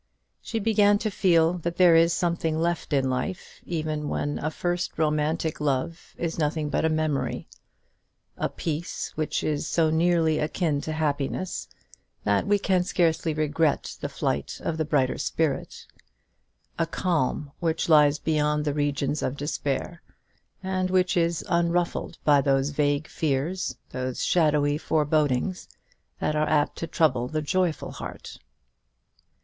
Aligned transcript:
She 0.41 0.57
began 0.57 0.97
to 0.97 1.11
feel 1.11 1.59
that 1.59 1.77
there 1.77 1.95
is 1.95 2.11
something 2.11 2.57
left 2.57 2.91
in 2.91 3.07
life 3.07 3.61
even 3.67 4.09
when 4.09 4.39
a 4.39 4.49
first 4.49 4.97
romantic 4.97 5.59
love 5.61 6.15
is 6.17 6.39
nothing 6.39 6.69
but 6.71 6.83
a 6.83 6.89
memory; 6.89 7.47
a 8.35 8.49
peace 8.49 9.11
which 9.13 9.43
is 9.43 9.67
so 9.67 9.91
nearly 9.91 10.39
akin 10.39 10.81
to 10.81 10.91
happiness, 10.93 11.67
that 12.23 12.47
we 12.47 12.57
scarcely 12.81 13.35
regret 13.35 13.95
the 14.01 14.09
flight 14.09 14.59
of 14.63 14.77
the 14.79 14.85
brighter 14.85 15.19
spirit; 15.19 15.85
a 16.79 16.87
calm 16.87 17.51
which 17.59 17.87
lies 17.87 18.17
beyond 18.17 18.65
the 18.65 18.73
regions 18.73 19.21
of 19.21 19.37
despair, 19.37 20.01
and 20.63 20.89
which 20.89 21.15
is 21.15 21.45
unruffled 21.47 22.17
by 22.23 22.41
those 22.41 22.69
vague 22.69 23.07
fears, 23.07 23.77
those 23.91 24.25
shadowy 24.25 24.79
forebodings, 24.79 25.69
that 26.19 26.35
are 26.35 26.49
apt 26.49 26.75
to 26.79 26.87
trouble 26.87 27.27
the 27.27 27.43
joyful 27.43 27.91
heart. 27.91 28.39